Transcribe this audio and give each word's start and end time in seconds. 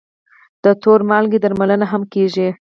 د 0.63 0.65
تور 0.81 0.99
مالګې 1.09 1.39
درملنه 1.41 1.85
هم 1.91 2.01
کېږي. 2.13 2.47